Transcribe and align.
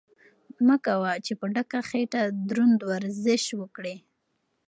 مه 0.67 0.75
کوه 0.85 1.11
چې 1.25 1.33
په 1.39 1.45
ډکه 1.53 1.79
خېټه 1.89 2.21
دروند 2.49 2.79
ورزش 2.89 3.43
وکړې. 3.59 3.95